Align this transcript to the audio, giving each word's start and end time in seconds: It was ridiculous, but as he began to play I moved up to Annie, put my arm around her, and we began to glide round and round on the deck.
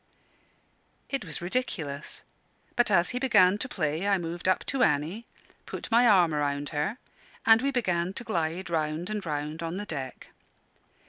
It 1.11 1.23
was 1.23 1.43
ridiculous, 1.43 2.23
but 2.75 2.89
as 2.89 3.11
he 3.11 3.19
began 3.19 3.59
to 3.59 3.69
play 3.69 4.07
I 4.07 4.17
moved 4.17 4.47
up 4.47 4.63
to 4.65 4.81
Annie, 4.81 5.27
put 5.67 5.91
my 5.91 6.07
arm 6.07 6.33
around 6.33 6.69
her, 6.69 6.97
and 7.45 7.61
we 7.61 7.69
began 7.69 8.11
to 8.13 8.23
glide 8.23 8.71
round 8.71 9.11
and 9.11 9.23
round 9.23 9.61
on 9.61 9.77
the 9.77 9.85
deck. 9.85 10.29